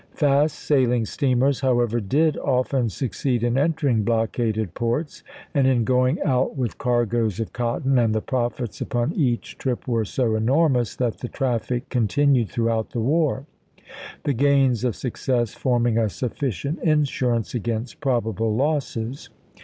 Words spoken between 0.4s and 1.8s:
sailing steamers,